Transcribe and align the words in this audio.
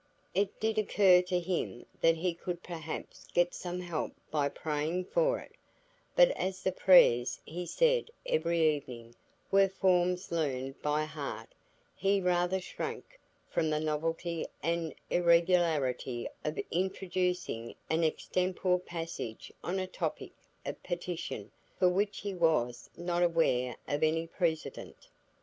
It 0.33 0.59
did 0.59 0.79
occur 0.79 1.21
to 1.21 1.39
him 1.39 1.85
that 2.01 2.15
he 2.17 2.33
could 2.33 2.63
perhaps 2.63 3.27
get 3.35 3.53
some 3.53 3.79
help 3.79 4.13
by 4.31 4.49
praying 4.49 5.05
for 5.05 5.37
it; 5.37 5.51
but 6.15 6.31
as 6.31 6.63
the 6.63 6.71
prayers 6.71 7.39
he 7.45 7.67
said 7.67 8.09
every 8.25 8.61
evening 8.67 9.13
were 9.51 9.69
forms 9.69 10.31
learned 10.31 10.81
by 10.81 11.05
heart, 11.05 11.49
he 11.95 12.19
rather 12.19 12.59
shrank 12.59 13.19
from 13.47 13.69
the 13.69 13.79
novelty 13.79 14.47
and 14.63 14.95
irregularity 15.11 16.27
of 16.43 16.57
introducing 16.71 17.75
an 17.87 18.03
extempore 18.03 18.79
passage 18.79 19.51
on 19.63 19.77
a 19.77 19.85
topic 19.85 20.31
of 20.65 20.81
petition 20.81 21.51
for 21.77 21.87
which 21.89 22.21
he 22.21 22.33
was 22.33 22.89
not 22.97 23.21
aware 23.21 23.75
of 23.87 24.01
any 24.01 24.25
precedent. 24.25 25.09